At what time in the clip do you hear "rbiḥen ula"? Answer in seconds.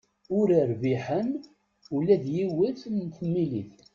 0.69-2.15